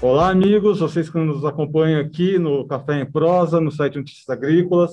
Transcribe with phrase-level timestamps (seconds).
[0.00, 4.92] Olá, amigos, vocês que nos acompanham aqui no Café em Prosa, no site Notícias Agrícolas.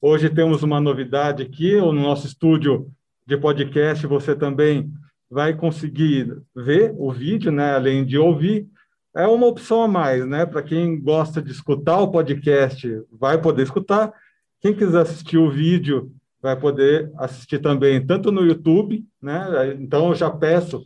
[0.00, 2.90] Hoje temos uma novidade aqui, no nosso estúdio
[3.24, 4.90] de podcast você também
[5.30, 8.66] vai conseguir ver o vídeo, né, além de ouvir.
[9.14, 10.44] É uma opção a mais, né?
[10.44, 14.12] Para quem gosta de escutar o podcast, vai poder escutar.
[14.60, 16.10] Quem quiser assistir o vídeo,
[16.42, 19.76] vai poder assistir também, tanto no YouTube, né?
[19.78, 20.84] Então, eu já peço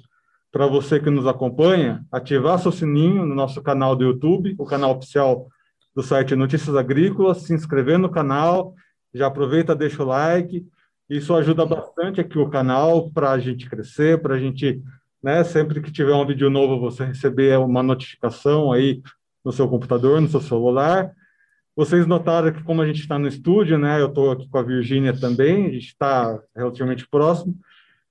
[0.54, 4.96] para você que nos acompanha, ativar seu sininho no nosso canal do YouTube, o canal
[4.96, 5.48] oficial
[5.92, 8.72] do site Notícias Agrícolas, se inscrever no canal,
[9.12, 10.64] já aproveita, deixa o like,
[11.10, 14.80] isso ajuda bastante aqui o canal para a gente crescer, para a gente,
[15.20, 19.02] né, sempre que tiver um vídeo novo, você receber uma notificação aí
[19.44, 21.10] no seu computador, no seu celular.
[21.74, 24.62] Vocês notaram que como a gente está no estúdio, né, eu estou aqui com a
[24.62, 27.56] Virgínia também, a gente está relativamente próximo,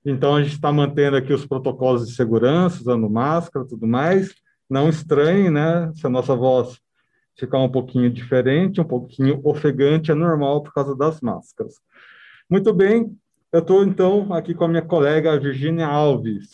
[0.04, 4.34] então, a gente está mantendo aqui os protocolos de segurança, usando máscara tudo mais.
[4.68, 5.90] Não estranhe, né?
[5.94, 6.78] Se a nossa voz
[7.38, 11.74] ficar um pouquinho diferente, um pouquinho ofegante, é normal por causa das máscaras.
[12.48, 13.16] Muito bem,
[13.50, 16.50] eu estou então aqui com a minha colega Virginia Alves.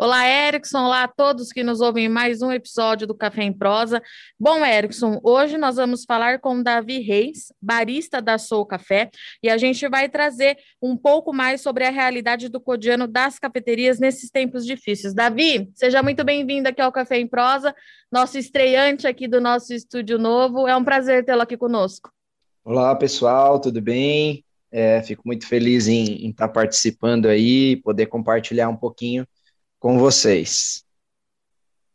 [0.00, 0.78] Olá, Erickson.
[0.78, 4.00] Olá a todos que nos ouvem em mais um episódio do Café em Prosa.
[4.38, 9.10] Bom, Erickson, hoje nós vamos falar com Davi Reis, barista da Sou Café,
[9.42, 13.98] e a gente vai trazer um pouco mais sobre a realidade do cotidiano das cafeterias
[13.98, 15.12] nesses tempos difíceis.
[15.12, 17.74] Davi, seja muito bem-vindo aqui ao Café em Prosa,
[18.10, 20.68] nosso estreante aqui do nosso estúdio novo.
[20.68, 22.08] É um prazer tê-lo aqui conosco.
[22.64, 24.44] Olá, pessoal, tudo bem?
[24.70, 29.26] É, fico muito feliz em, estar participando aí, poder compartilhar um pouquinho
[29.78, 30.84] com vocês.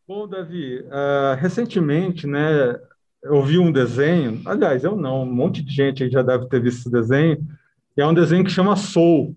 [0.08, 2.78] Bom, Davi, uh, recentemente, né,
[3.24, 6.80] eu vi um desenho, aliás, eu não, um monte de gente já deve ter visto
[6.80, 7.38] esse desenho,
[7.96, 9.36] e é um desenho que chama Soul.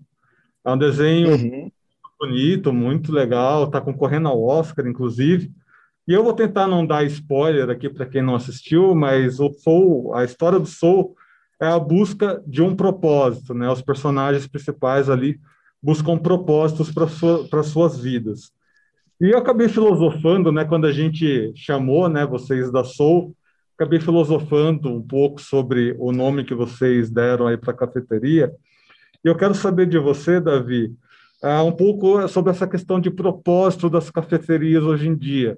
[0.65, 1.71] É um desenho uhum.
[2.19, 5.51] bonito, muito legal, está concorrendo ao Oscar, inclusive.
[6.07, 10.13] E eu vou tentar não dar spoiler aqui para quem não assistiu, mas o Soul,
[10.13, 11.15] a história do Soul
[11.61, 13.69] é a busca de um propósito, né?
[13.69, 15.39] Os personagens principais ali
[15.81, 18.51] buscam propósitos para sua, suas vidas.
[19.19, 23.35] E eu acabei filosofando, né, quando a gente chamou, né, vocês da Soul,
[23.75, 28.51] acabei filosofando um pouco sobre o nome que vocês deram aí para a cafeteria.
[29.23, 30.93] E eu quero saber de você, Davi,
[31.43, 35.57] uh, um pouco sobre essa questão de propósito das cafeterias hoje em dia.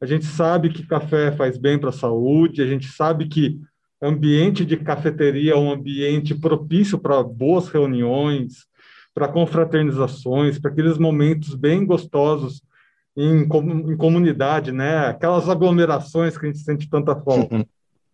[0.00, 3.58] A gente sabe que café faz bem para a saúde, a gente sabe que
[4.02, 8.66] ambiente de cafeteria é um ambiente propício para boas reuniões,
[9.14, 12.62] para confraternizações, para aqueles momentos bem gostosos
[13.16, 15.06] em, em, comunidade, né?
[15.06, 17.64] Aquelas aglomerações que a gente sente tanta falta.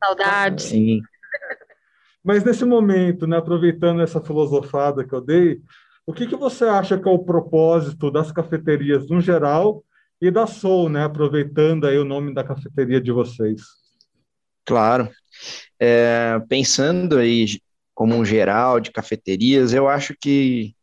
[0.05, 0.63] Saudade.
[0.63, 1.01] Sim.
[2.23, 5.61] Mas nesse momento, né, aproveitando essa filosofada que eu dei,
[6.07, 9.83] o que, que você acha que é o propósito das cafeterias no geral
[10.21, 13.63] e da Soul, né, aproveitando aí o nome da cafeteria de vocês?
[14.67, 15.09] Claro.
[15.79, 17.59] É, pensando aí
[17.95, 20.75] como um geral de cafeterias, eu acho que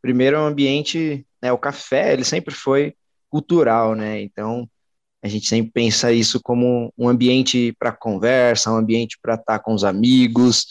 [0.00, 2.94] primeiro é um ambiente, né, o café, ele sempre foi
[3.28, 4.20] cultural, né?
[4.22, 4.68] Então,
[5.22, 9.74] a gente sempre pensa isso como um ambiente para conversa, um ambiente para estar com
[9.74, 10.66] os amigos,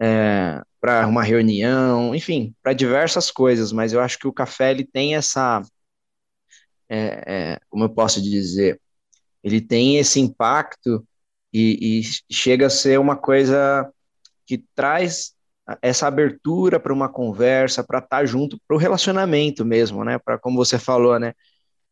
[0.00, 3.72] é, para uma reunião, enfim, para diversas coisas.
[3.72, 5.62] Mas eu acho que o café ele tem essa,
[6.88, 8.80] é, é, como eu posso dizer,
[9.42, 11.06] ele tem esse impacto
[11.52, 13.90] e, e chega a ser uma coisa
[14.46, 15.35] que traz
[15.82, 20.18] essa abertura para uma conversa, para estar tá junto, para o relacionamento mesmo, né?
[20.18, 21.34] Para como você falou, né?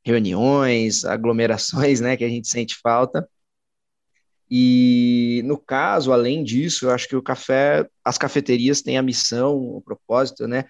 [0.04, 2.16] Reuniões, aglomerações, né?
[2.16, 3.28] Que a gente sente falta.
[4.50, 9.56] E no caso, além disso, eu acho que o café, as cafeterias têm a missão,
[9.56, 10.64] o propósito, né?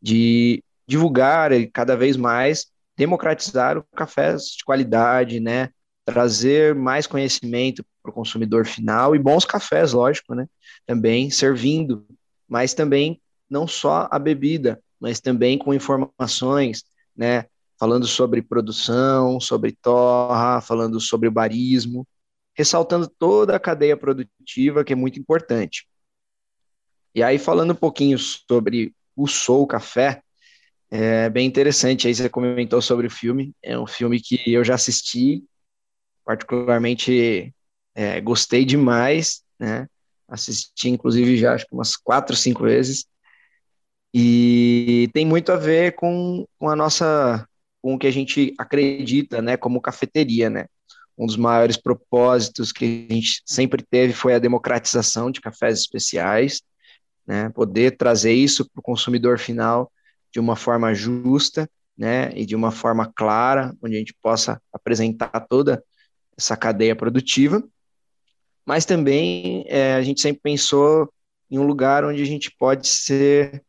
[0.00, 2.66] De divulgar cada vez mais,
[2.96, 5.68] democratizar o café de qualidade, né?
[6.04, 10.48] Trazer mais conhecimento para o consumidor final e bons cafés, lógico, né?
[10.84, 12.04] Também servindo
[12.52, 13.18] mas também
[13.48, 16.84] não só a bebida, mas também com informações,
[17.16, 17.46] né,
[17.80, 22.06] falando sobre produção, sobre torra, falando sobre barismo,
[22.54, 25.88] ressaltando toda a cadeia produtiva, que é muito importante.
[27.14, 30.22] E aí, falando um pouquinho sobre o Soul Café,
[30.90, 34.74] é bem interessante, aí você comentou sobre o filme, é um filme que eu já
[34.74, 35.42] assisti,
[36.22, 37.54] particularmente
[37.94, 39.88] é, gostei demais, né,
[40.32, 43.06] assisti inclusive já acho que umas quatro, cinco vezes,
[44.14, 47.46] e tem muito a ver com, com a nossa,
[47.80, 50.66] com o que a gente acredita, né, como cafeteria, né,
[51.16, 56.62] um dos maiores propósitos que a gente sempre teve foi a democratização de cafés especiais,
[57.26, 59.90] né, poder trazer isso para o consumidor final
[60.32, 65.46] de uma forma justa, né, e de uma forma clara, onde a gente possa apresentar
[65.48, 65.82] toda
[66.36, 67.62] essa cadeia produtiva,
[68.64, 71.12] mas também é, a gente sempre pensou
[71.50, 73.62] em um lugar onde a gente pode ser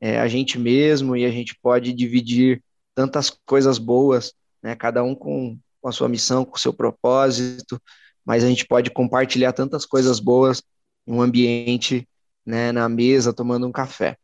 [0.00, 2.62] é, a gente mesmo e a gente pode dividir
[2.94, 4.32] tantas coisas boas,
[4.62, 7.80] né, cada um com, com a sua missão, com o seu propósito,
[8.24, 10.62] mas a gente pode compartilhar tantas coisas boas
[11.06, 12.08] em um ambiente,
[12.44, 14.16] né, na mesa, tomando um café.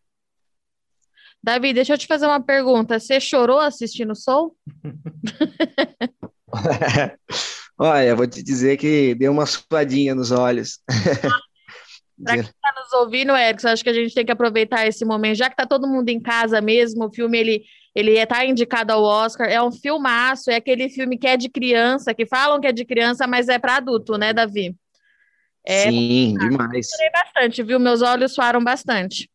[1.42, 3.00] Davi, deixa eu te fazer uma pergunta.
[3.00, 4.56] Você chorou assistindo o Soul?
[7.82, 10.78] Olha, vou te dizer que deu uma suadinha nos olhos.
[12.22, 15.38] Para quem está nos ouvindo, Erickson, acho que a gente tem que aproveitar esse momento,
[15.38, 17.64] já que está todo mundo em casa mesmo, o filme ele
[17.94, 22.14] ele está indicado ao Oscar, é um filmaço, é aquele filme que é de criança,
[22.14, 24.74] que falam que é de criança, mas é para adulto, né, Davi?
[25.66, 26.88] É, Sim, demais.
[27.00, 27.78] Eu bastante, viu?
[27.80, 29.28] Meus olhos suaram bastante.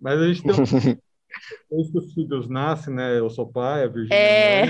[0.00, 0.52] Mas a gente tem
[1.70, 3.18] Desde que os filhos nascem, né?
[3.18, 4.66] Eu sou pai, a Virgínia é...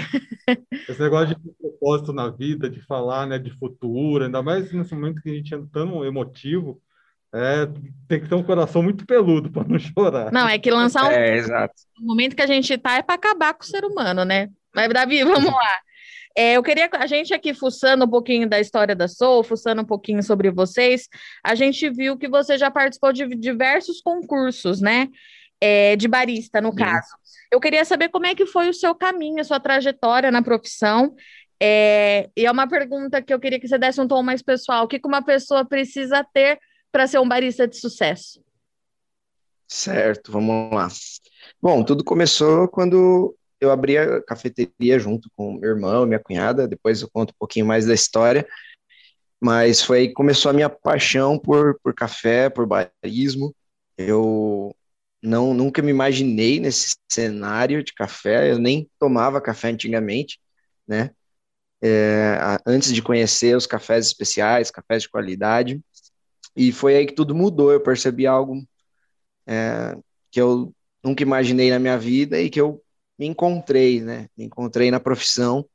[0.88, 5.22] Esse negócio de propósito na vida, de falar, né, de futuro, ainda mais nesse momento
[5.22, 6.80] que a gente é tão emotivo,
[7.32, 7.66] é,
[8.08, 10.32] tem que ter um coração muito peludo para não chorar.
[10.32, 11.10] Não, é que lançar um.
[11.10, 11.74] É, exato.
[12.00, 14.48] O momento que a gente está é para acabar com o ser humano, né?
[14.74, 15.78] Mas, Davi, vamos lá.
[16.36, 19.84] É, eu queria, a gente aqui fuçando um pouquinho da história da Soul, fuçando um
[19.84, 21.08] pouquinho sobre vocês,
[21.44, 25.08] a gente viu que você já participou de diversos concursos, né?
[25.60, 26.76] É, de barista, no Sim.
[26.76, 27.08] caso.
[27.52, 31.14] Eu queria saber como é que foi o seu caminho, a sua trajetória na profissão.
[31.62, 34.84] É, e é uma pergunta que eu queria que você desse um tom mais pessoal.
[34.84, 36.58] O que uma pessoa precisa ter
[36.90, 38.42] para ser um barista de sucesso?
[39.68, 40.88] Certo, vamos lá.
[41.60, 47.02] Bom, tudo começou quando eu abri a cafeteria junto com meu irmão, minha cunhada, depois
[47.02, 48.48] eu conto um pouquinho mais da história,
[49.40, 53.54] mas foi aí que começou a minha paixão por, por café, por barismo.
[53.96, 54.74] Eu
[55.22, 60.40] não nunca me imaginei nesse cenário de café, eu nem tomava café antigamente,
[60.86, 61.10] né?
[61.82, 65.80] É, antes de conhecer os cafés especiais, cafés de qualidade.
[66.54, 67.72] E foi aí que tudo mudou.
[67.72, 68.62] Eu percebi algo
[69.46, 69.96] é,
[70.30, 72.82] que eu nunca imaginei na minha vida e que eu
[73.18, 74.28] me encontrei, né?
[74.36, 75.66] Me encontrei na profissão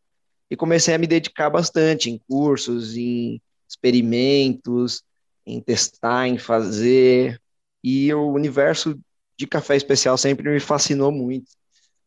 [0.49, 5.03] e comecei a me dedicar bastante em cursos, em experimentos,
[5.45, 7.41] em testar, em fazer.
[7.83, 8.99] E o universo
[9.37, 11.47] de café especial sempre me fascinou muito,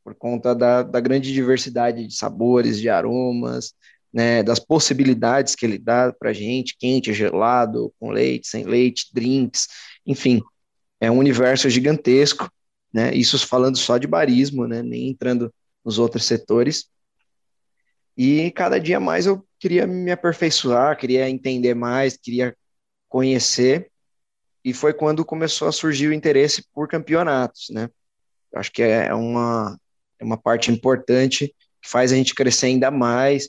[0.02, 3.74] por conta da, da grande diversidade de sabores, de aromas,
[4.12, 9.68] né, das possibilidades que ele dá para gente, quente, gelado, com leite, sem leite, drinks,
[10.06, 10.40] enfim,
[11.00, 12.50] é um universo gigantesco,
[12.92, 15.52] né, isso falando só de barismo, né, nem entrando
[15.84, 16.86] nos outros setores,
[18.16, 22.56] e cada dia mais eu queria me aperfeiçoar, queria entender mais, queria
[23.08, 23.90] conhecer,
[24.68, 27.88] e foi quando começou a surgir o interesse por campeonatos, né,
[28.52, 29.78] eu acho que é uma,
[30.18, 33.48] é uma parte importante que faz a gente crescer ainda mais,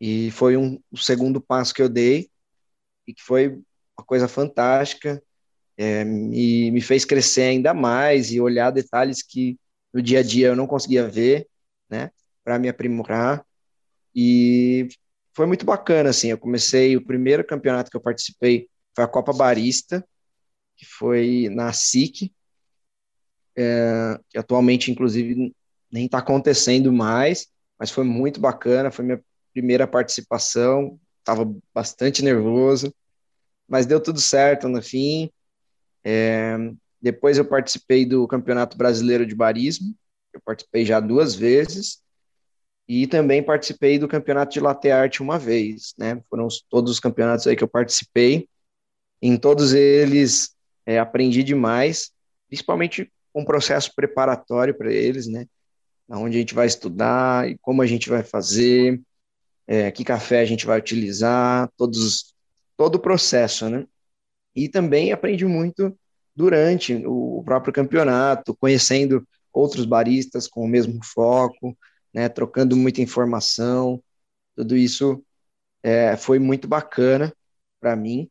[0.00, 2.30] e foi um, o segundo passo que eu dei,
[3.06, 3.48] e que foi
[3.96, 5.22] uma coisa fantástica,
[5.76, 9.58] é, me, me fez crescer ainda mais e olhar detalhes que
[9.92, 11.48] no dia a dia eu não conseguia ver,
[11.88, 12.10] né,
[12.44, 13.44] para me aprimorar.
[14.14, 14.88] E
[15.32, 16.28] foi muito bacana, assim.
[16.28, 20.04] Eu comecei, o primeiro campeonato que eu participei foi a Copa Barista,
[20.80, 22.32] que foi na SIC,
[23.54, 25.54] é, que atualmente, inclusive,
[25.92, 27.48] nem está acontecendo mais,
[27.78, 29.22] mas foi muito bacana, foi minha
[29.52, 32.94] primeira participação, estava bastante nervoso,
[33.68, 35.30] mas deu tudo certo no fim.
[36.02, 36.56] É,
[36.98, 39.94] depois eu participei do Campeonato Brasileiro de Barismo,
[40.32, 42.02] eu participei já duas vezes,
[42.88, 46.22] e também participei do Campeonato de Latte Art uma vez, né?
[46.30, 48.48] Foram todos os campeonatos aí que eu participei.
[49.20, 50.56] Em todos eles
[50.86, 52.10] é, aprendi demais,
[52.48, 55.46] principalmente um processo preparatório para eles, né?
[56.08, 59.00] Onde a gente vai estudar e como a gente vai fazer,
[59.66, 62.34] é, que café a gente vai utilizar, todos,
[62.76, 63.86] todo o processo, né?
[64.54, 65.96] E também aprendi muito
[66.34, 71.76] durante o próprio campeonato, conhecendo outros baristas com o mesmo foco,
[72.12, 74.02] né, trocando muita informação,
[74.56, 75.24] tudo isso
[75.82, 77.32] é, foi muito bacana
[77.80, 78.30] para mim.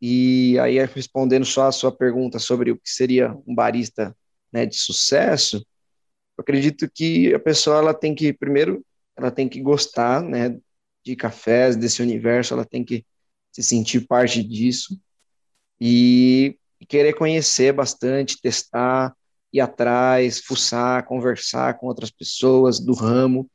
[0.00, 4.16] E aí, respondendo só a sua pergunta sobre o que seria um barista
[4.52, 5.58] né, de sucesso,
[6.36, 8.84] eu acredito que a pessoa ela tem que, primeiro,
[9.16, 10.56] ela tem que gostar, né,
[11.04, 13.04] de cafés, desse universo, ela tem que
[13.52, 15.00] se sentir parte disso
[15.80, 16.56] e
[16.88, 19.14] querer conhecer bastante, testar,
[19.52, 23.50] ir atrás, fuçar, conversar com outras pessoas do ramo.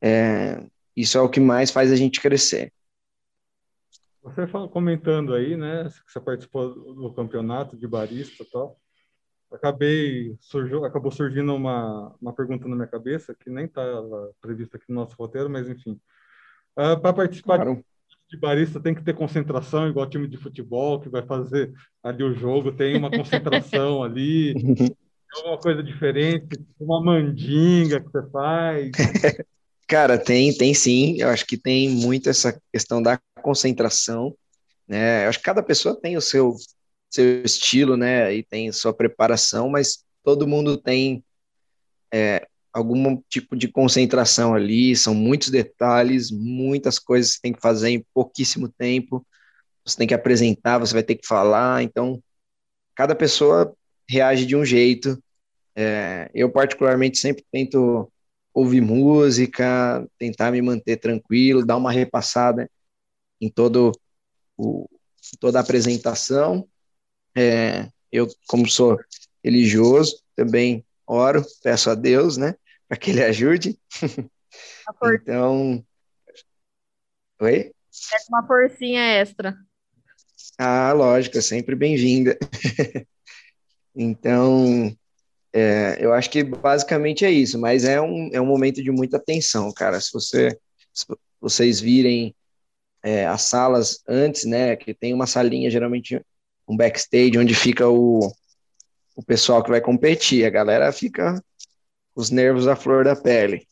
[0.00, 0.62] É,
[0.96, 2.72] isso é o que mais faz a gente crescer.
[4.26, 8.76] Você comentando aí, né, que você participou do campeonato de barista e tal,
[9.52, 14.86] acabei surgiu, acabou surgindo uma, uma pergunta na minha cabeça que nem estava prevista aqui
[14.88, 15.92] no nosso roteiro, mas enfim.
[16.76, 17.76] Uh, ah, para participar claro.
[17.76, 17.84] de
[18.28, 22.34] de barista tem que ter concentração, igual time de futebol, que vai fazer ali o
[22.34, 24.52] jogo, tem uma concentração ali,
[25.36, 28.90] alguma coisa diferente, uma mandinga que você faz.
[29.86, 31.16] Cara, tem, tem sim.
[31.18, 34.36] Eu acho que tem muito essa questão da concentração,
[34.88, 35.24] né?
[35.24, 36.56] Eu acho que cada pessoa tem o seu
[37.08, 38.34] seu estilo, né?
[38.34, 41.24] E tem sua preparação, mas todo mundo tem
[42.12, 44.94] é, algum tipo de concentração ali.
[44.96, 49.24] São muitos detalhes, muitas coisas que tem que fazer em pouquíssimo tempo.
[49.84, 51.82] Você tem que apresentar, você vai ter que falar.
[51.82, 52.22] Então,
[52.94, 53.74] cada pessoa
[54.08, 55.22] reage de um jeito.
[55.76, 58.10] É, eu particularmente sempre tento
[58.56, 62.70] ouvir música, tentar me manter tranquilo, dar uma repassada
[63.38, 63.92] em todo
[64.56, 64.88] o,
[65.38, 66.66] toda a apresentação.
[67.36, 68.98] É, eu, como sou
[69.44, 72.54] religioso, também oro, peço a Deus, né,
[72.88, 73.78] para que Ele ajude.
[75.04, 75.84] então,
[77.38, 77.58] oi?
[77.60, 79.54] É uma forcinha extra.
[80.58, 82.38] Ah, lógico, é sempre bem-vinda.
[83.94, 84.96] então,
[85.58, 89.18] é, eu acho que basicamente é isso, mas é um, é um momento de muita
[89.18, 89.98] tensão, cara.
[90.02, 90.58] Se, você,
[90.92, 91.06] se
[91.40, 92.34] vocês virem
[93.02, 96.20] é, as salas antes, né, que tem uma salinha, geralmente
[96.68, 98.30] um backstage, onde fica o,
[99.16, 101.42] o pessoal que vai competir, a galera fica
[102.14, 103.66] os nervos à flor da pele.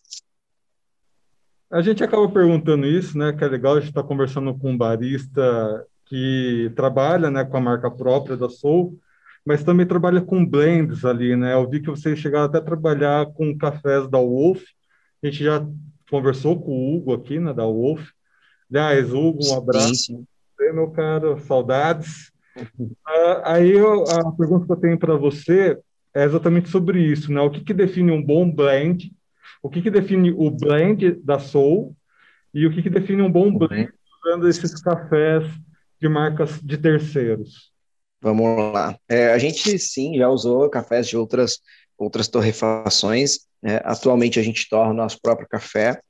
[1.71, 4.71] A gente acaba perguntando isso, né, que é legal a gente estar tá conversando com
[4.71, 8.99] um barista que trabalha, né, com a marca própria da Soul,
[9.45, 11.55] mas também trabalha com blends ali, né?
[11.55, 14.63] Eu vi que vocês chegaram até a trabalhar com cafés da Wolf.
[15.23, 15.65] A gente já
[16.11, 18.09] conversou com o Hugo aqui, né, da Wolf.
[18.71, 19.95] Aliás, Hugo, um abraço.
[19.95, 20.27] Sim,
[20.59, 20.73] sim.
[20.73, 22.33] meu caro, saudades.
[22.57, 25.79] uh, aí eu, a pergunta que eu tenho para você
[26.15, 27.41] é exatamente sobre isso, né?
[27.41, 29.13] O que, que define um bom blend?
[29.63, 31.95] O que, que define o blend da Soul?
[32.53, 35.45] E o que, que define um bom blend usando esses cafés
[36.01, 37.74] de marcas de terceiros?
[38.25, 38.99] Vamos lá.
[39.07, 41.59] É, a gente sim já usou cafés de outras
[41.99, 43.41] outras torrefações.
[43.63, 46.01] É, atualmente a gente torna o nosso próprio café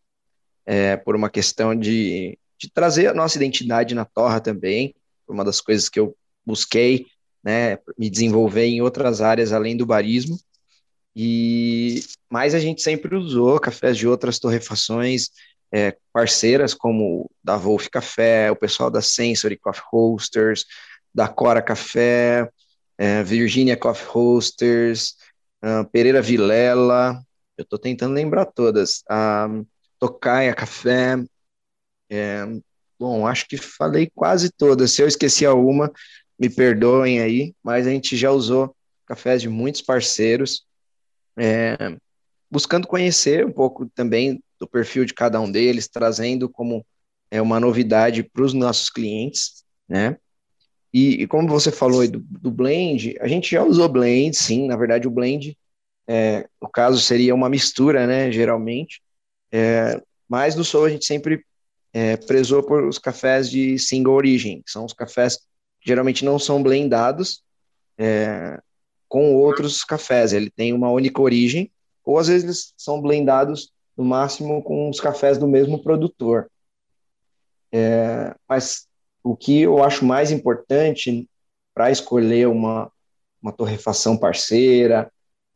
[0.65, 4.95] é, por uma questão de, de trazer a nossa identidade na torra também.
[5.29, 6.17] Uma das coisas que eu
[6.47, 7.07] busquei,
[7.43, 10.39] né, me desenvolver em outras áreas além do barismo.
[11.17, 15.31] E mas a gente sempre usou cafés de outras torrefações
[15.73, 20.65] é, parceiras como da Wolf Café, o pessoal da Sensory Coffee Roasters,
[21.15, 22.51] da Cora Café,
[22.99, 25.17] é, Virginia Coffee Roasters,
[25.63, 27.23] uh, Pereira Vilela,
[27.57, 29.67] eu estou tentando lembrar todas, uh,
[29.99, 31.25] Tocaia Café,
[32.11, 32.45] é,
[32.99, 35.93] bom, acho que falei quase todas, se eu esqueci alguma,
[36.39, 38.75] me perdoem aí, mas a gente já usou
[39.07, 40.67] cafés de muitos parceiros,
[41.37, 41.77] é,
[42.51, 46.85] buscando conhecer um pouco também do perfil de cada um deles, trazendo como
[47.31, 50.17] é uma novidade para os nossos clientes, né?
[50.95, 54.69] E, e, como você falou do, do, blend, a gente já usou blend, sim.
[54.69, 55.59] Na verdade, o blend,
[56.07, 58.31] é, no caso, seria uma mistura, né?
[58.31, 59.03] Geralmente.
[59.51, 61.45] É, mas no Soul a gente sempre
[61.93, 65.37] é, prezou por os cafés de single origin, que são os cafés
[65.81, 67.43] que geralmente não são blendados
[67.99, 68.61] é,
[69.09, 70.33] com outros cafés.
[70.33, 71.73] Ele tem uma única origem,
[72.05, 76.49] ou às vezes eles são blendados no máximo com os cafés do mesmo produtor.
[77.73, 78.87] É, mas
[79.25, 81.29] o que eu acho mais importante
[81.73, 82.93] para escolher uma,
[83.43, 85.11] uma torrefação parceira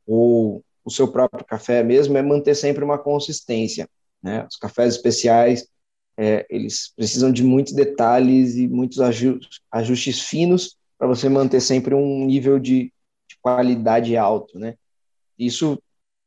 [0.06, 3.86] ou o seu próprio café mesmo é manter sempre uma consistência.
[4.22, 4.46] Né?
[4.50, 5.68] Os cafés especiais,
[6.16, 12.24] é, eles precisam de muitos detalhes e muitos ajustes, finos para você manter sempre um
[12.24, 12.84] nível de,
[13.28, 14.58] de qualidade alto.
[14.58, 14.76] Né?
[15.38, 15.78] Isso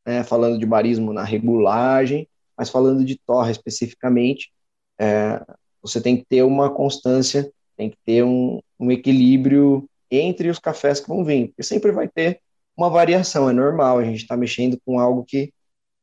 [0.05, 4.51] né, falando de barismo na regulagem, mas falando de torre especificamente,
[4.99, 5.43] é,
[5.81, 10.99] você tem que ter uma constância, tem que ter um, um equilíbrio entre os cafés
[10.99, 12.39] que vão vir, porque sempre vai ter
[12.75, 15.53] uma variação, é normal, a gente está mexendo com algo que,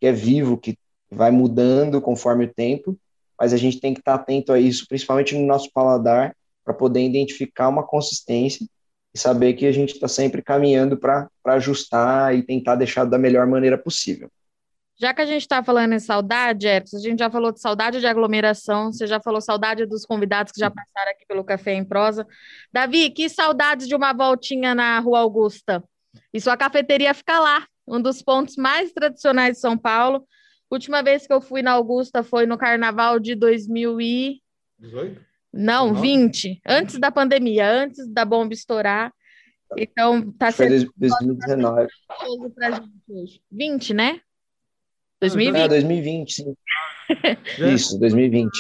[0.00, 0.76] que é vivo, que
[1.11, 2.99] vai mudando conforme o tempo,
[3.38, 6.75] mas a gente tem que estar tá atento a isso, principalmente no nosso paladar, para
[6.75, 8.66] poder identificar uma consistência
[9.14, 13.47] e saber que a gente está sempre caminhando para ajustar e tentar deixar da melhor
[13.47, 14.30] maneira possível.
[15.00, 18.00] Já que a gente está falando em saudade, Erickson, a gente já falou de saudade
[18.00, 21.85] de aglomeração, você já falou saudade dos convidados que já passaram aqui pelo Café em
[21.85, 22.26] Prosa.
[22.73, 25.85] Davi, que saudades de uma voltinha na Rua Augusta.
[26.35, 30.26] E sua cafeteria fica lá, um dos pontos mais tradicionais de São Paulo.
[30.69, 35.21] Última vez que eu fui na Augusta foi no Carnaval de 2018?
[35.52, 39.12] Não, 20, antes da pandemia, antes da bomba estourar.
[39.76, 41.88] Então, tá sendo 2019.
[43.50, 44.21] 20, né?
[45.20, 45.60] 2020?
[45.60, 46.54] É, 2020, sim.
[47.75, 48.50] Isso, 2020.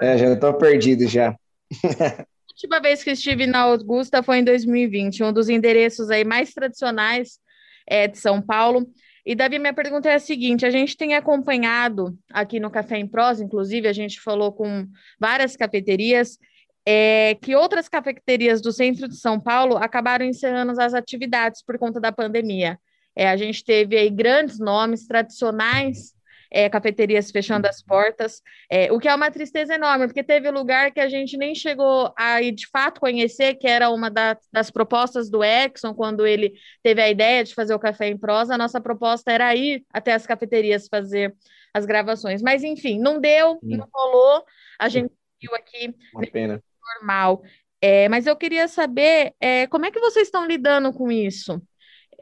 [0.00, 1.34] É, já estou perdido já.
[2.26, 6.52] A última vez que estive na Augusta foi em 2020, um dos endereços aí mais
[6.52, 7.40] tradicionais
[7.86, 8.86] é, de São Paulo.
[9.26, 13.08] E, Davi, minha pergunta é a seguinte: a gente tem acompanhado aqui no Café em
[13.08, 14.86] Prosa, inclusive, a gente falou com
[15.18, 16.38] várias cafeterias,
[16.86, 21.98] é, que outras cafeterias do centro de São Paulo acabaram encerrando as atividades por conta
[21.98, 22.78] da pandemia.
[23.16, 26.14] É, a gente teve aí grandes nomes tradicionais
[26.54, 28.40] é, cafeterias fechando as portas,
[28.70, 32.14] é, o que é uma tristeza enorme, porque teve lugar que a gente nem chegou
[32.16, 37.02] a de fato conhecer, que era uma da, das propostas do Exxon, quando ele teve
[37.02, 40.28] a ideia de fazer o café em prosa, a nossa proposta era ir até as
[40.28, 41.34] cafeterias fazer
[41.74, 42.40] as gravações.
[42.40, 44.44] Mas, enfim, não deu, não rolou,
[44.78, 45.10] a gente
[45.42, 45.92] viu aqui.
[46.14, 46.62] Uma pena.
[47.00, 47.42] Normal.
[47.82, 51.60] É, mas eu queria saber é, como é que vocês estão lidando com isso?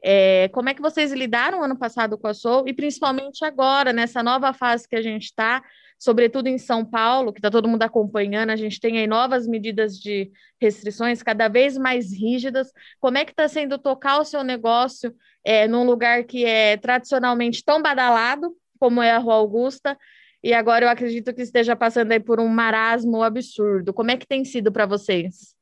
[0.05, 4.23] É, como é que vocês lidaram ano passado com a Soul e principalmente agora, nessa
[4.23, 5.63] nova fase que a gente está,
[5.99, 9.97] sobretudo em São Paulo, que está todo mundo acompanhando, a gente tem aí novas medidas
[9.97, 12.73] de restrições cada vez mais rígidas.
[12.99, 17.65] Como é que está sendo tocar o seu negócio é, num lugar que é tradicionalmente
[17.65, 19.97] tão badalado, como é a Rua Augusta,
[20.43, 23.95] e agora eu acredito que esteja passando aí por um marasmo absurdo.
[23.95, 25.55] Como é que tem sido para vocês?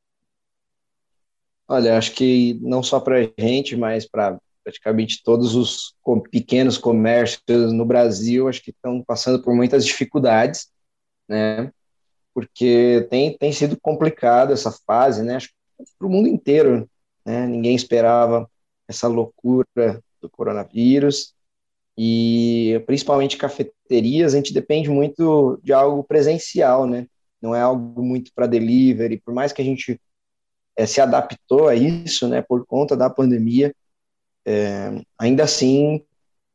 [1.72, 5.94] Olha, acho que não só para a gente, mas para praticamente todos os
[6.28, 10.68] pequenos comércios no Brasil, acho que estão passando por muitas dificuldades,
[11.28, 11.70] né?
[12.34, 15.36] Porque tem, tem sido complicado essa fase, né?
[15.36, 15.54] Acho que
[15.96, 16.90] para o mundo inteiro,
[17.24, 17.46] né?
[17.46, 18.50] Ninguém esperava
[18.88, 21.34] essa loucura do coronavírus
[21.96, 27.06] e principalmente cafeterias, a gente depende muito de algo presencial, né?
[27.40, 30.00] Não é algo muito para delivery, por mais que a gente
[30.80, 33.74] é, se adaptou a isso, né, por conta da pandemia,
[34.46, 36.02] é, ainda assim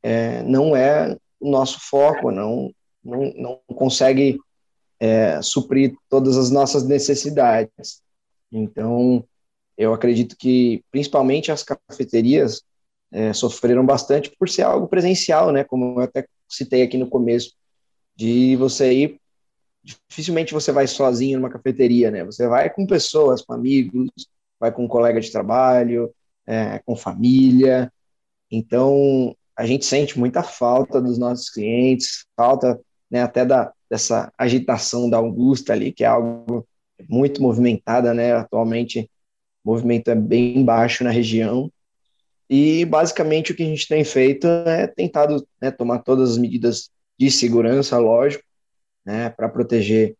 [0.01, 4.39] é, não é o nosso foco, não, não, não consegue
[4.99, 8.01] é, suprir todas as nossas necessidades.
[8.51, 9.23] Então,
[9.77, 12.63] eu acredito que principalmente as cafeterias
[13.11, 17.53] é, sofreram bastante por ser algo presencial, né, como eu até citei aqui no começo,
[18.15, 19.21] de você ir
[19.85, 22.23] dificilmente você vai sozinho numa cafeteria, né?
[22.23, 24.09] Você vai com pessoas, com amigos,
[24.59, 26.11] vai com um colega de trabalho,
[26.47, 27.91] é, com família.
[28.49, 35.09] Então, a gente sente muita falta dos nossos clientes, falta né, até da, dessa agitação
[35.09, 36.67] da Augusta ali, que é algo
[37.07, 38.33] muito movimentada, né?
[38.33, 39.09] Atualmente,
[39.63, 41.71] o movimento é bem baixo na região.
[42.49, 46.89] E, basicamente, o que a gente tem feito é tentado né, tomar todas as medidas
[47.17, 48.44] de segurança, lógico,
[49.05, 50.15] né, para proteger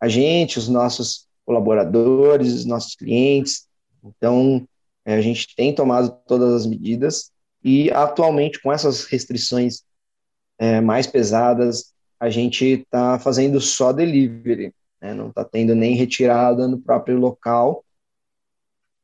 [0.00, 3.66] a gente, os nossos colaboradores, os nossos clientes.
[4.04, 4.66] Então,
[5.04, 7.32] é, a gente tem tomado todas as medidas
[7.64, 9.82] e, atualmente, com essas restrições
[10.58, 16.68] é, mais pesadas, a gente está fazendo só delivery, né, não está tendo nem retirada
[16.68, 17.84] no próprio local.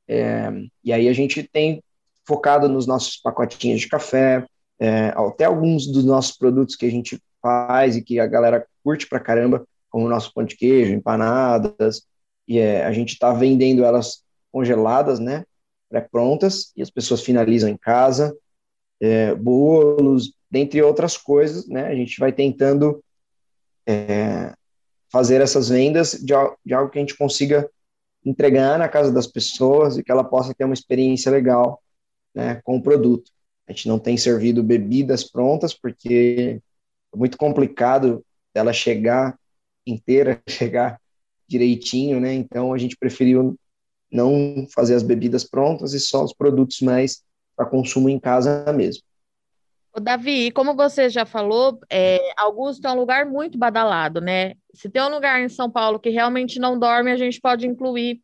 [0.07, 0.51] É,
[0.83, 1.83] e aí a gente tem
[2.27, 4.47] focado nos nossos pacotinhos de café,
[4.79, 9.07] é, até alguns dos nossos produtos que a gente faz e que a galera curte
[9.07, 12.07] pra caramba, como o nosso pão de queijo, empanadas,
[12.49, 15.45] e é, a gente está vendendo elas congeladas, né,
[15.91, 18.35] pré-prontas, e as pessoas finalizam em casa,
[18.99, 23.05] é, bolos, dentre outras coisas, né, a gente vai tentando
[23.87, 24.55] é,
[25.13, 26.33] fazer essas vendas de,
[26.65, 27.69] de algo que a gente consiga
[28.25, 31.83] entregar na casa das pessoas e que ela possa ter uma experiência legal
[32.35, 33.31] né, com o produto.
[33.69, 36.61] A gente não tem servido bebidas prontas porque
[37.15, 38.25] muito complicado
[38.55, 39.39] ela chegar
[39.87, 41.01] inteira, chegar
[41.47, 42.33] direitinho, né?
[42.35, 43.59] Então a gente preferiu
[44.11, 47.23] não fazer as bebidas prontas e só os produtos mais
[47.57, 49.03] para consumo em casa mesmo.
[49.97, 54.55] O Davi, como você já falou, é, Augusto é um lugar muito badalado, né?
[54.73, 58.21] Se tem um lugar em São Paulo que realmente não dorme, a gente pode incluir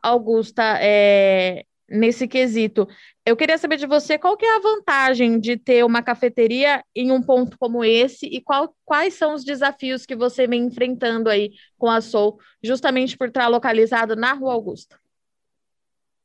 [0.00, 2.86] Augusta é, nesse quesito.
[3.24, 7.10] Eu queria saber de você qual que é a vantagem de ter uma cafeteria em
[7.10, 11.52] um ponto como esse e qual, quais são os desafios que você vem enfrentando aí
[11.78, 14.98] com a Soul, justamente por estar localizado na Rua Augusta.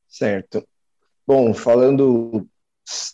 [0.06, 0.66] Certo.
[1.26, 2.46] Bom, falando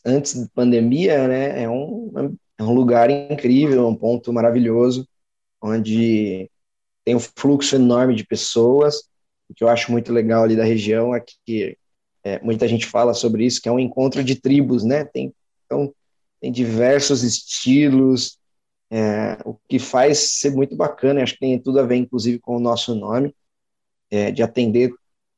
[0.04, 5.08] antes da pandemia, né, é um, é um lugar incrível, um ponto maravilhoso,
[5.62, 6.50] onde
[7.04, 9.08] tem um fluxo enorme de pessoas.
[9.48, 11.78] O que eu acho muito legal ali da região é que
[12.22, 15.04] é, muita gente fala sobre isso, que é um encontro de tribos, né?
[15.04, 15.32] Tem,
[15.64, 15.92] então,
[16.40, 18.38] tem diversos estilos,
[18.90, 22.56] é, o que faz ser muito bacana, acho que tem tudo a ver, inclusive, com
[22.56, 23.34] o nosso nome,
[24.10, 24.92] é, de atender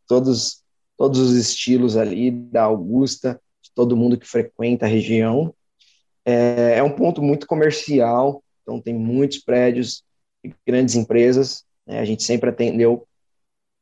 [0.08, 0.62] todos,
[0.96, 5.54] todos os estilos ali da Augusta, de todo mundo que frequenta a região.
[6.24, 10.02] É, é um ponto muito comercial, então tem muitos prédios
[10.42, 12.00] e grandes empresas, né?
[12.00, 13.06] a gente sempre atendeu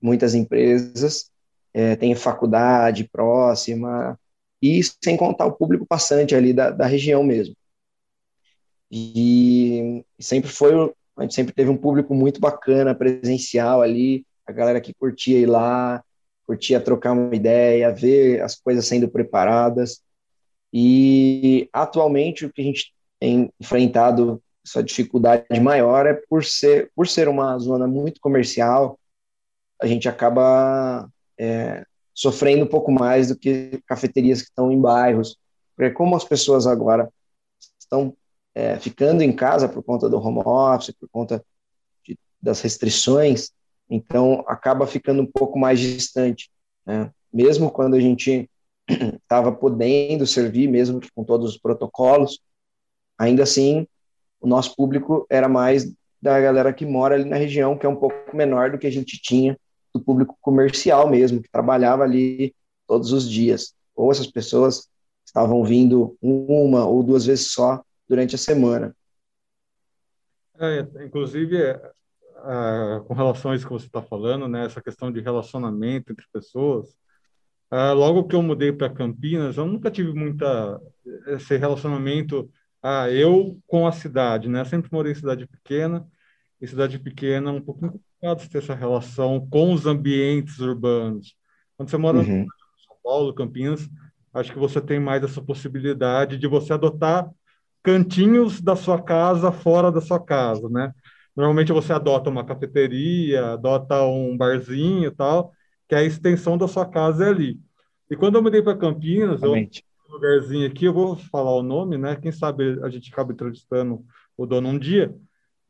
[0.00, 1.29] muitas empresas,
[1.72, 4.18] é, tem faculdade próxima,
[4.62, 7.54] e sem contar o público passante ali da, da região mesmo.
[8.90, 10.74] E sempre foi,
[11.16, 15.46] a gente sempre teve um público muito bacana, presencial ali, a galera que curtia ir
[15.46, 16.02] lá,
[16.46, 20.02] curtia trocar uma ideia, ver as coisas sendo preparadas.
[20.72, 27.08] E atualmente o que a gente tem enfrentado essa dificuldade maior é por ser por
[27.08, 28.98] ser uma zona muito comercial,
[29.80, 31.08] a gente acaba
[31.40, 35.38] é, sofrendo um pouco mais do que cafeterias que estão em bairros,
[35.74, 37.10] porque como as pessoas agora
[37.78, 38.14] estão
[38.54, 41.42] é, ficando em casa por conta do home office, por conta
[42.06, 43.52] de, das restrições,
[43.88, 46.50] então acaba ficando um pouco mais distante,
[46.84, 47.10] né?
[47.32, 48.50] Mesmo quando a gente
[49.22, 52.38] estava podendo servir, mesmo com todos os protocolos,
[53.16, 53.86] ainda assim
[54.40, 57.96] o nosso público era mais da galera que mora ali na região, que é um
[57.96, 59.56] pouco menor do que a gente tinha
[59.92, 62.54] do público comercial mesmo, que trabalhava ali
[62.86, 63.74] todos os dias.
[63.94, 64.88] Ou essas pessoas
[65.24, 68.94] estavam vindo uma ou duas vezes só durante a semana.
[70.58, 71.80] É, inclusive, é,
[73.06, 76.94] com relação a isso que você está falando, né, essa questão de relacionamento entre pessoas,
[77.70, 80.80] é, logo que eu mudei para Campinas, eu nunca tive muita
[81.28, 82.50] esse relacionamento
[82.82, 84.64] ah, eu com a cidade, né?
[84.64, 86.06] Sempre morei em cidade pequena,
[86.60, 91.34] e cidade pequena é um pouco complicado ter essa relação com os ambientes urbanos.
[91.76, 92.42] Quando você mora uhum.
[92.42, 92.46] em
[92.86, 93.88] São Paulo, Campinas,
[94.34, 97.30] acho que você tem mais essa possibilidade de você adotar
[97.82, 100.92] cantinhos da sua casa fora da sua casa, né?
[101.34, 105.52] Normalmente você adota uma cafeteria, adota um barzinho e tal,
[105.88, 107.58] que a extensão da sua casa é ali.
[108.10, 109.82] E quando eu mudei para Campinas, Realmente.
[109.82, 112.16] eu um lugarzinho aqui, eu vou falar o nome, né?
[112.16, 114.04] Quem sabe a gente acaba entrevistando
[114.36, 115.14] o dono um dia,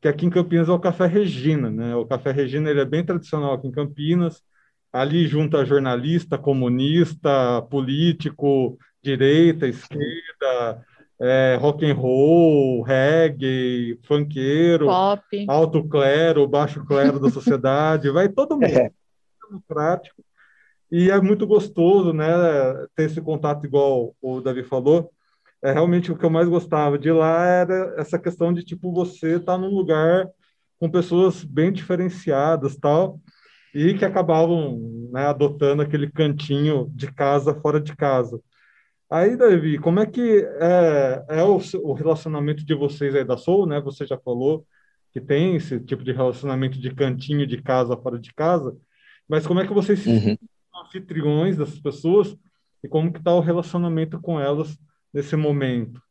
[0.01, 1.95] que aqui em Campinas é o Café Regina, né?
[1.95, 4.41] O Café Regina ele é bem tradicional aqui em Campinas.
[4.91, 10.83] Ali junta jornalista, comunista, político, direita, esquerda,
[11.19, 15.45] é, rock and roll, reggae, funkeiro, Pop.
[15.47, 18.65] alto clero, baixo clero da sociedade, vai todo mundo.
[18.91, 18.91] É.
[19.51, 20.23] Democrático.
[20.89, 22.25] E é muito gostoso, né,
[22.95, 25.11] ter esse contato igual o Davi falou.
[25.63, 29.35] É realmente o que eu mais gostava de lá era essa questão de tipo você
[29.35, 30.27] estar tá num lugar
[30.79, 33.19] com pessoas bem diferenciadas, tal,
[33.73, 38.41] e que acabavam né, adotando aquele cantinho de casa fora de casa.
[39.09, 43.67] Aí, Davi, como é que é, é o, o, relacionamento de vocês aí da Soul,
[43.67, 43.79] né?
[43.81, 44.65] Você já falou
[45.11, 48.75] que tem esse tipo de relacionamento de cantinho de casa fora de casa,
[49.27, 50.37] mas como é que vocês uhum
[50.81, 52.35] anfitriões dessas pessoas
[52.83, 54.77] e como que está o relacionamento com elas
[55.13, 56.01] nesse momento?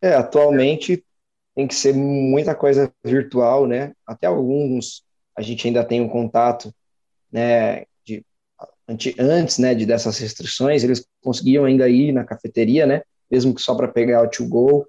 [0.00, 1.04] É, atualmente
[1.54, 3.92] tem que ser muita coisa virtual, né?
[4.06, 5.04] Até alguns
[5.36, 6.74] a gente ainda tem um contato,
[7.30, 7.84] né?
[8.04, 8.24] De,
[9.18, 9.74] antes, né?
[9.74, 13.02] De dessas restrições, eles conseguiam ainda ir na cafeteria, né?
[13.30, 14.86] Mesmo que só para pegar o to go.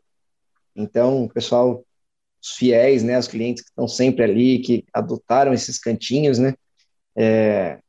[0.76, 1.84] Então, o pessoal,
[2.42, 3.18] os fiéis, né?
[3.18, 6.54] Os clientes que estão sempre ali, que adotaram esses cantinhos, né?
[7.20, 7.80] é,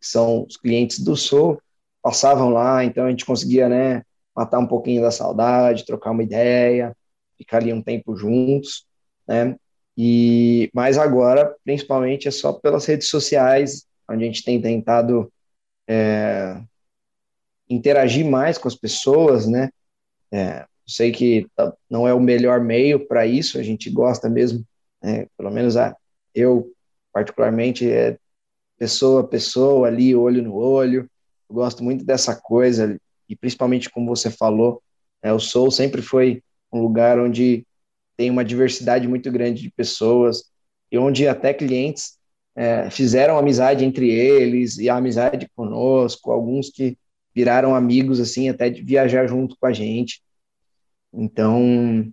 [0.00, 1.62] são os clientes do Sul,
[2.02, 4.02] passavam lá, então a gente conseguia, né,
[4.34, 6.96] matar um pouquinho da saudade, trocar uma ideia,
[7.38, 8.86] ficar ali um tempo juntos,
[9.26, 9.56] né,
[9.96, 15.32] e, mas agora, principalmente, é só pelas redes sociais, onde a gente tem tentado
[15.86, 16.60] é,
[17.68, 19.70] interagir mais com as pessoas, né,
[20.32, 24.64] é, sei que tá, não é o melhor meio para isso, a gente gosta mesmo,
[25.02, 25.96] né, pelo menos a,
[26.34, 26.72] eu,
[27.12, 28.18] particularmente, é,
[28.78, 31.08] pessoa a pessoa, ali, olho no olho.
[31.52, 34.82] Eu gosto muito dessa coisa, e principalmente como você falou,
[35.22, 37.66] é, o Soul sempre foi um lugar onde
[38.16, 40.44] tem uma diversidade muito grande de pessoas,
[40.90, 42.16] e onde até clientes
[42.56, 46.96] é, fizeram amizade entre eles, e a amizade conosco, alguns que
[47.34, 50.22] viraram amigos, assim, até de viajar junto com a gente.
[51.12, 52.10] Então,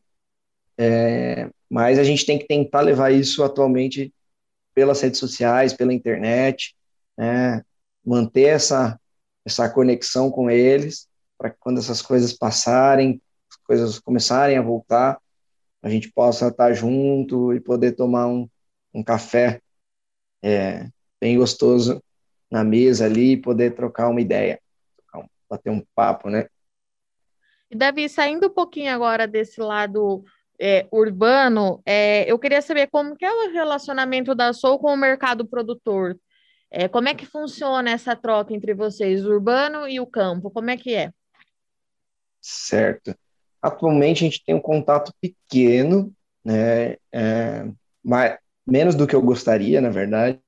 [0.78, 4.14] é, mas a gente tem que tentar levar isso atualmente
[4.76, 6.76] pelas redes sociais, pela internet,
[7.18, 7.64] né,
[8.06, 9.00] manter essa,
[9.46, 15.20] essa conexão com eles, para que quando essas coisas passarem, as coisas começarem a voltar,
[15.82, 18.48] a gente possa estar junto e poder tomar um,
[18.94, 19.62] um café
[20.44, 20.88] é,
[21.20, 22.04] bem gostoso
[22.52, 24.60] na mesa ali e poder trocar uma ideia,
[25.50, 26.48] bater um papo, né?
[27.72, 30.24] E Davi, saindo um pouquinho agora desse lado
[30.60, 34.98] é, urbano, é, eu queria saber como que é o relacionamento da Soul com o
[34.98, 36.20] mercado produtor.
[36.72, 40.52] É, como é que funciona essa troca entre vocês, o urbano e o campo?
[40.52, 41.12] Como é que é?
[42.42, 43.16] Certo.
[43.62, 47.66] Atualmente a gente tem um contato pequeno, né, é,
[48.66, 50.40] menos do que eu gostaria, na verdade,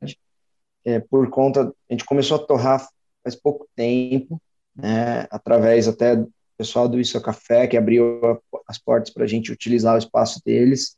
[0.85, 2.87] é, por conta, a gente começou a torrar
[3.23, 4.41] faz pouco tempo,
[4.75, 9.27] né, através até do pessoal do Isso é Café, que abriu as portas para a
[9.27, 10.95] gente utilizar o espaço deles.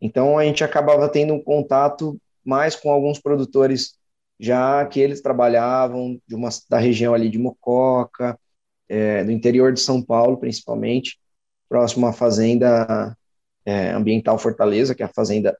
[0.00, 3.97] Então, a gente acabava tendo um contato mais com alguns produtores
[4.38, 8.38] já que eles trabalhavam de uma, da região ali de Mococa,
[8.88, 11.18] é, do interior de São Paulo, principalmente,
[11.68, 13.16] próximo à fazenda
[13.64, 15.56] é, ambiental Fortaleza, que é a fazenda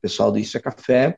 [0.00, 1.16] pessoal do Isso é Café,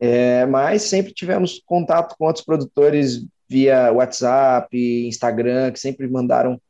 [0.00, 6.60] é, mas sempre tivemos contato com outros produtores via WhatsApp, Instagram, que sempre mandaram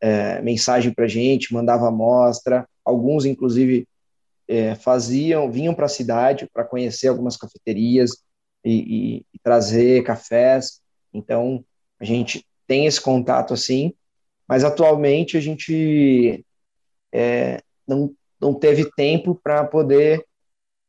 [0.00, 3.88] é, mensagem para a gente, mandava amostra, alguns inclusive
[4.46, 8.22] é, faziam, vinham para a cidade para conhecer algumas cafeterias
[8.66, 10.82] e, e, e, trazer cafés.
[11.14, 11.64] Então
[12.00, 13.94] a gente tem esse contato assim,
[14.48, 16.44] mas atualmente a gente
[17.12, 20.24] é, não, não teve tempo para poder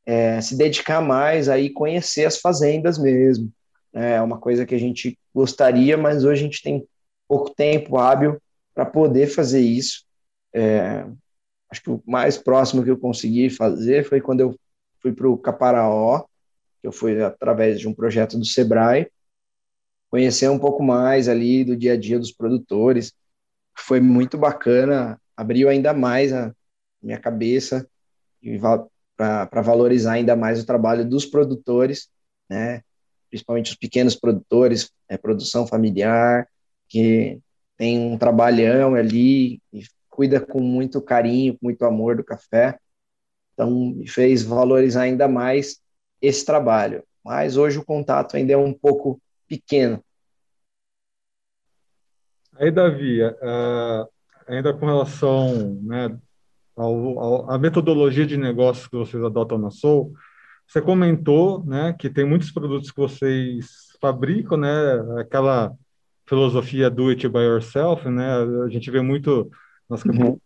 [0.06, 3.52] é, se dedicar mais aí conhecer as fazendas mesmo.
[3.94, 6.88] É uma coisa que a gente gostaria, mas hoje a gente tem
[7.28, 8.42] pouco tempo hábil
[8.74, 10.04] para poder fazer isso.
[10.54, 11.06] É,
[11.70, 14.56] acho que o mais próximo que eu consegui fazer foi quando eu
[15.00, 16.26] fui para o Caparaó,
[16.88, 19.12] eu fui através de um projeto do Sebrae,
[20.10, 23.14] conhecer um pouco mais ali do dia a dia dos produtores.
[23.78, 26.56] Foi muito bacana, abriu ainda mais a
[27.04, 27.88] minha cabeça
[29.18, 32.10] para valorizar ainda mais o trabalho dos produtores,
[32.50, 32.82] né?
[33.30, 36.48] principalmente os pequenos produtores, é, produção familiar,
[36.88, 37.38] que
[37.76, 42.80] tem um trabalhão ali e cuida com muito carinho, com muito amor do café.
[43.54, 45.82] Então, me fez valorizar ainda mais
[46.22, 47.04] esse trabalho.
[47.24, 50.04] Mas hoje o contato ainda é um pouco pequeno.
[52.56, 54.08] Aí, Davi, uh,
[54.48, 56.18] ainda com relação né,
[56.76, 60.14] ao, ao, à metodologia de negócio que vocês adotam na Soul,
[60.66, 64.70] você comentou né, que tem muitos produtos que vocês fabricam, né,
[65.20, 65.74] aquela
[66.28, 68.28] filosofia do it by yourself, né,
[68.66, 69.50] a gente vê muito
[69.90, 70.40] nas campanhas uhum.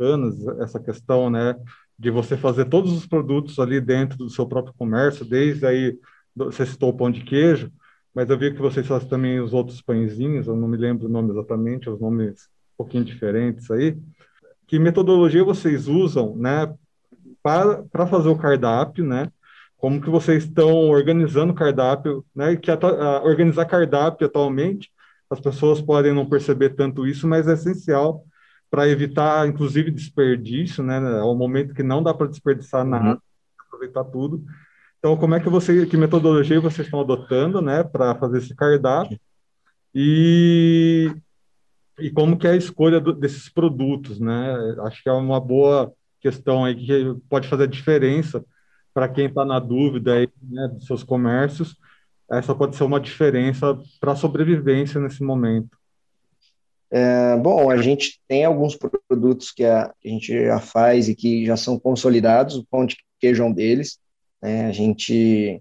[0.00, 1.54] americanas essa questão, né,
[1.98, 5.98] de você fazer todos os produtos ali dentro do seu próprio comércio, desde aí,
[6.34, 7.70] você citou o pão de queijo,
[8.14, 11.10] mas eu vi que vocês fazem também os outros pãezinhos, eu não me lembro o
[11.10, 13.96] nome exatamente, os nomes um pouquinho diferentes aí.
[14.66, 16.72] Que metodologia vocês usam, né,
[17.42, 19.30] para, para fazer o cardápio, né?
[19.76, 22.56] Como que vocês estão organizando o cardápio, né?
[22.56, 24.90] Que a, a, organizar cardápio atualmente,
[25.28, 28.24] as pessoas podem não perceber tanto isso, mas é essencial
[28.74, 30.96] para evitar, inclusive, desperdício, né?
[30.96, 33.18] É um momento que não dá para desperdiçar nada, uhum.
[33.68, 34.44] aproveitar tudo.
[34.98, 39.16] Então, como é que você, que metodologia vocês estão adotando, né, para fazer esse cardápio?
[39.94, 41.08] E,
[42.00, 44.56] e como que é a escolha do, desses produtos, né?
[44.80, 48.44] Acho que é uma boa questão aí que pode fazer diferença
[48.92, 51.76] para quem está na dúvida aí, né, dos seus comércios.
[52.28, 55.78] Essa pode ser uma diferença para a sobrevivência nesse momento.
[56.96, 58.78] É, bom, a gente tem alguns
[59.08, 62.86] produtos que a, que a, gente já faz e que já são consolidados, o pão
[62.86, 63.98] de queijo é um deles.
[64.40, 64.66] Né?
[64.66, 65.60] A gente,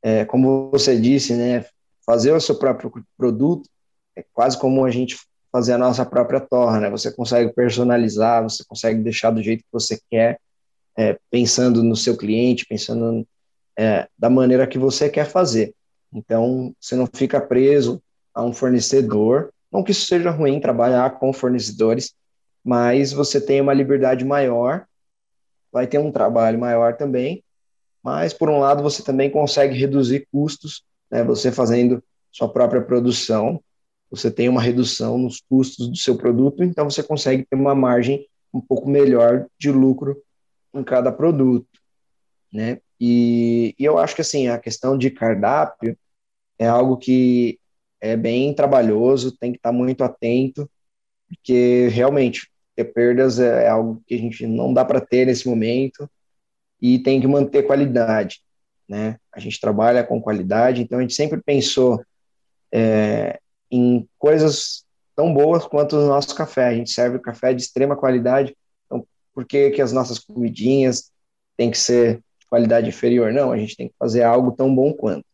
[0.00, 1.64] é, como você disse, né,
[2.06, 3.68] fazer o seu próprio produto
[4.14, 5.16] é quase como a gente
[5.50, 6.90] fazer a nossa própria torra, né?
[6.90, 10.38] Você consegue personalizar, você consegue deixar do jeito que você quer,
[10.96, 13.26] é, pensando no seu cliente, pensando
[13.76, 15.74] é, da maneira que você quer fazer.
[16.12, 18.00] Então, você não fica preso
[18.32, 19.52] a um fornecedor.
[19.70, 22.14] Não que isso seja ruim trabalhar com fornecedores,
[22.64, 24.86] mas você tem uma liberdade maior,
[25.72, 27.44] vai ter um trabalho maior também,
[28.02, 32.02] mas por um lado você também consegue reduzir custos, né, você fazendo
[32.32, 33.62] sua própria produção,
[34.10, 38.26] você tem uma redução nos custos do seu produto, então você consegue ter uma margem
[38.52, 40.22] um pouco melhor de lucro
[40.72, 41.68] em cada produto,
[42.52, 42.80] né?
[43.00, 45.96] E, e eu acho que assim a questão de cardápio
[46.58, 47.58] é algo que
[48.00, 50.70] é bem trabalhoso, tem que estar muito atento,
[51.28, 56.08] porque realmente ter perdas é algo que a gente não dá para ter nesse momento
[56.80, 58.40] e tem que manter qualidade,
[58.88, 59.18] né?
[59.32, 62.00] A gente trabalha com qualidade, então a gente sempre pensou
[62.72, 63.38] é,
[63.70, 64.84] em coisas
[65.16, 66.68] tão boas quanto o nosso café.
[66.68, 68.56] A gente serve café de extrema qualidade,
[68.86, 71.10] então por que, que as nossas comidinhas
[71.56, 73.32] têm que ser de qualidade inferior?
[73.32, 75.24] Não, a gente tem que fazer algo tão bom quanto.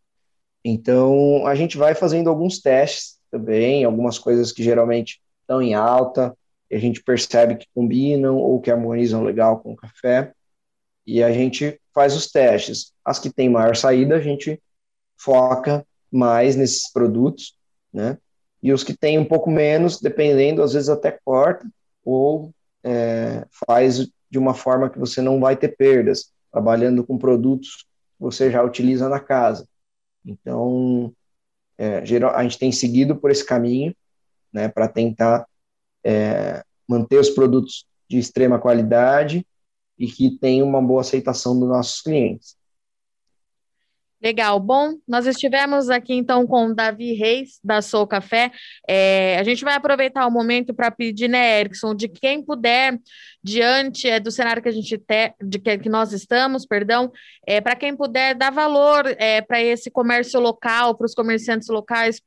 [0.64, 6.36] Então, a gente vai fazendo alguns testes também, algumas coisas que geralmente estão em alta,
[6.70, 10.32] e a gente percebe que combinam ou que harmonizam legal com o café
[11.06, 12.92] e a gente faz os testes.
[13.04, 14.60] As que têm maior saída, a gente
[15.16, 17.56] foca mais nesses produtos,
[17.92, 18.18] né?
[18.62, 21.66] E os que têm um pouco menos, dependendo, às vezes até corta
[22.02, 22.50] ou
[22.82, 26.32] é, faz de uma forma que você não vai ter perdas.
[26.50, 27.82] trabalhando com produtos
[28.16, 29.66] que você já utiliza na casa.
[30.24, 31.12] Então,
[31.76, 33.94] é, geral, a gente tem seguido por esse caminho,
[34.52, 35.46] né, para tentar
[36.04, 39.46] é, manter os produtos de extrema qualidade
[39.98, 42.56] e que tenham uma boa aceitação dos nossos clientes.
[44.24, 44.58] Legal.
[44.58, 48.50] Bom, nós estivemos aqui então com o Davi Reis, da Sou Café.
[48.88, 52.98] É, a gente vai aproveitar o momento para pedir, né, Erickson, de quem puder,
[53.42, 57.12] diante é, do cenário que a gente te, de que, que nós estamos, perdão,
[57.46, 62.22] é, para quem puder dar valor é, para esse comércio local, para os comerciantes locais,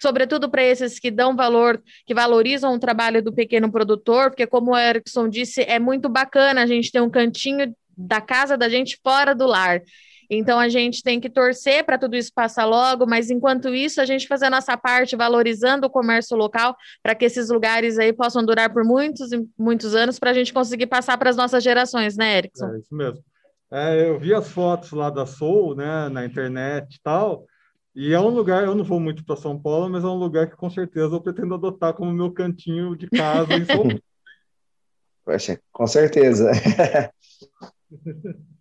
[0.00, 4.70] sobretudo para esses que dão valor, que valorizam o trabalho do pequeno produtor, porque, como
[4.70, 8.98] o Erickson disse, é muito bacana a gente ter um cantinho da casa da gente
[9.04, 9.82] fora do lar.
[10.30, 14.04] Então a gente tem que torcer para tudo isso passar logo, mas enquanto isso, a
[14.04, 18.44] gente fazer a nossa parte valorizando o comércio local para que esses lugares aí possam
[18.44, 22.16] durar por muitos e muitos anos para a gente conseguir passar para as nossas gerações,
[22.16, 22.66] né, Erickson?
[22.66, 23.24] É isso mesmo.
[23.70, 27.46] É, eu vi as fotos lá da Soul, né, na internet e tal,
[27.94, 30.50] e é um lugar, eu não vou muito para São Paulo, mas é um lugar
[30.50, 34.00] que com certeza eu pretendo adotar como meu cantinho de casa em São Paulo.
[35.24, 36.52] Poxa, com certeza.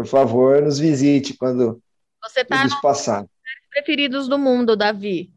[0.00, 1.78] Por favor, nos visite quando
[2.22, 3.26] Você tá tudo isso passar.
[3.68, 5.30] preferidos do mundo, Davi.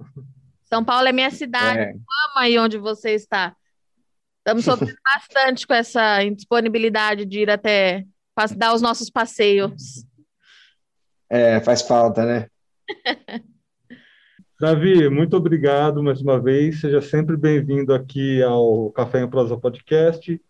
[0.63, 1.79] São Paulo é minha cidade.
[1.79, 1.89] É.
[1.89, 3.53] Amo aí onde você está.
[4.37, 8.05] Estamos sofrendo bastante com essa indisponibilidade de ir até
[8.55, 10.05] dar os nossos passeios.
[11.29, 12.47] É, faz falta, né?
[14.61, 16.79] Davi, muito obrigado mais uma vez.
[16.79, 20.41] Seja sempre bem-vindo aqui ao Café em Prosa Podcast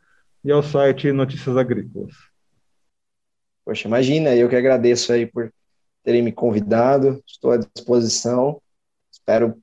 [0.45, 2.31] e ao site Notícias Agrícolas.
[3.65, 5.51] Poxa, imagina, eu que agradeço aí por
[6.03, 8.61] terem me convidado, estou à disposição,
[9.11, 9.57] espero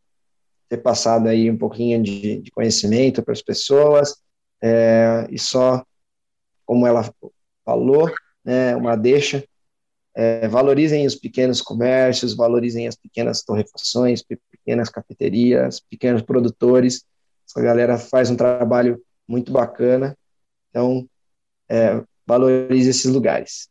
[0.68, 4.16] ter passado aí um pouquinho de, de conhecimento para as pessoas,
[4.62, 5.84] é, e só,
[6.64, 7.12] como ela
[7.64, 8.10] falou,
[8.44, 9.44] né, uma deixa,
[10.14, 17.04] é, valorizem os pequenos comércios, valorizem as pequenas torrefações, pequenas cafeterias, pequenos produtores,
[17.46, 20.16] essa galera faz um trabalho muito bacana,
[20.70, 21.08] então,
[21.68, 23.69] é, valorize esses lugares.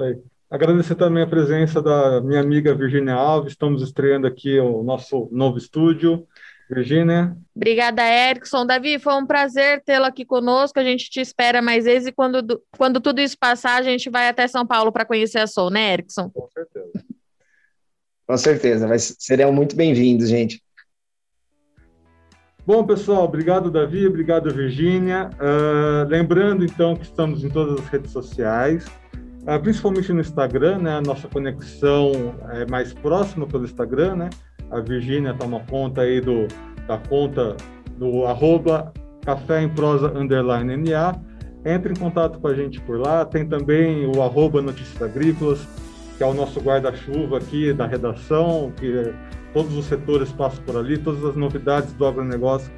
[0.00, 0.18] Isso aí.
[0.50, 3.52] Agradecer também a presença da minha amiga Virginia Alves.
[3.52, 6.26] Estamos estreando aqui o nosso novo estúdio.
[6.68, 7.36] Virginia.
[7.54, 8.64] Obrigada, Erickson.
[8.64, 10.78] Davi, foi um prazer tê-lo aqui conosco.
[10.78, 14.28] A gente te espera mais vezes e quando, quando tudo isso passar, a gente vai
[14.28, 16.30] até São Paulo para conhecer a Soul, né, Erickson?
[16.30, 17.04] Com certeza.
[18.26, 18.88] Com certeza.
[18.88, 20.62] Vai, serão muito bem-vindos, gente.
[22.64, 24.06] Bom, pessoal, obrigado, Davi.
[24.06, 25.30] Obrigado, Virginia.
[25.34, 28.86] Uh, lembrando, então, que estamos em todas as redes sociais.
[29.46, 30.96] Ah, principalmente no Instagram, né?
[30.96, 34.30] A nossa conexão é mais próxima pelo Instagram, né?
[34.70, 36.46] A Virgínia toma conta aí do,
[36.86, 37.56] da conta
[37.96, 38.92] do arroba
[39.24, 41.18] café em prosa underline NA.
[41.64, 43.24] Entre em contato com a gente por lá.
[43.24, 45.66] Tem também o arroba Notícias Agrícolas,
[46.16, 49.12] que é o nosso guarda-chuva aqui da redação, que
[49.52, 52.70] todos os setores passam por ali, todas as novidades do agronegócio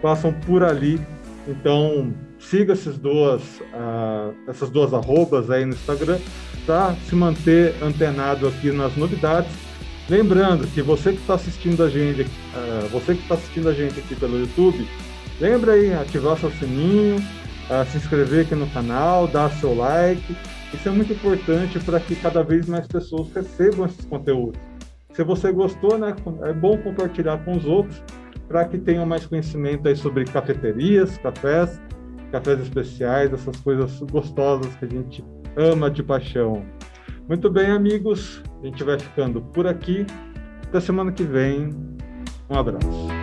[0.00, 1.00] passam por ali.
[1.46, 2.12] Então,
[2.50, 6.18] siga essas duas, uh, essas duas arrobas aí no Instagram
[6.66, 9.50] para se manter antenado aqui nas novidades.
[10.08, 13.98] Lembrando que você que está assistindo a gente, uh, você que está assistindo a gente
[13.98, 14.86] aqui pelo YouTube,
[15.40, 20.36] lembra aí ativar seu sininho, uh, se inscrever aqui no canal, dar seu like.
[20.72, 24.60] Isso é muito importante para que cada vez mais pessoas recebam esses conteúdos.
[25.14, 28.02] Se você gostou, né, é bom compartilhar com os outros
[28.48, 31.80] para que tenham mais conhecimento aí sobre cafeterias, cafés
[32.34, 35.24] cafés especiais, essas coisas gostosas que a gente
[35.56, 36.66] ama de paixão.
[37.28, 40.04] Muito bem, amigos, a gente vai ficando por aqui.
[40.64, 41.70] Até semana que vem.
[42.50, 43.13] Um abraço.